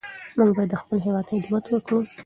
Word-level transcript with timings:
موږ 0.37 0.49
باید 0.55 0.69
د 0.71 0.73
خپل 0.81 0.97
هېواد 1.05 1.25
خدمت 1.31 1.65
وکړو. 1.69 1.99